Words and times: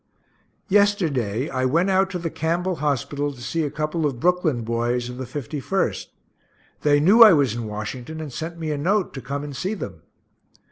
Yesterday 0.67 1.47
I 1.51 1.63
went 1.65 1.91
out 1.91 2.09
to 2.09 2.17
the 2.17 2.31
Campbell 2.31 2.77
hospital 2.77 3.31
to 3.33 3.39
see 3.39 3.61
a 3.61 3.69
couple 3.69 4.07
of 4.07 4.19
Brooklyn 4.19 4.63
boys, 4.63 5.09
of 5.09 5.17
the 5.19 5.25
51st. 5.27 6.07
They 6.81 6.99
knew 6.99 7.21
I 7.21 7.33
was 7.33 7.53
in 7.53 7.67
Washington, 7.67 8.19
and 8.19 8.33
sent 8.33 8.57
me 8.57 8.71
a 8.71 8.79
note, 8.79 9.13
to 9.13 9.21
come 9.21 9.43
and 9.43 9.55
see 9.55 9.75
them. 9.75 10.01